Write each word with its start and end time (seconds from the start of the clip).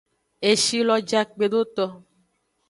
Eshi 0.49 0.79
lo 0.87 0.95
ja 1.11 1.21
kpedo 1.29 1.59
eto. 1.67 1.85